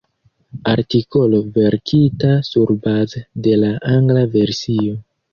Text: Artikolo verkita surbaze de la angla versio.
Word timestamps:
Artikolo 0.69 1.41
verkita 1.57 2.31
surbaze 2.47 3.21
de 3.49 3.53
la 3.65 3.69
angla 3.97 4.23
versio. 4.37 4.95